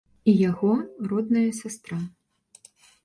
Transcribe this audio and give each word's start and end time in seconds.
І 0.31 0.33
яго 0.37 0.71
родная 1.11 1.45
сястра. 1.61 1.97